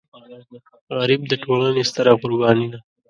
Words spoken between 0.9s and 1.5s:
غریب د